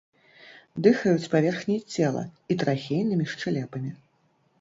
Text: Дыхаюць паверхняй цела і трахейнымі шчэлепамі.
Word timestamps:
Дыхаюць 0.85 1.29
паверхняй 1.33 1.81
цела 1.97 2.23
і 2.55 2.57
трахейнымі 2.65 3.25
шчэлепамі. 3.35 3.91